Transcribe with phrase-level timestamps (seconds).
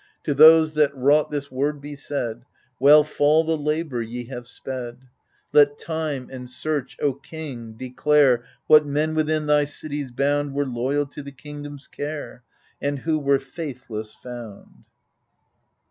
[0.23, 2.41] To those that wrought, this word be said—
[2.79, 5.01] Well fall ike labour ye have sped—
[5.53, 11.05] Let time and search, O king, declare What men within thy city's bound Were loyal
[11.05, 12.41] to the kingdom's care.
[12.81, 14.85] And who were faithless found.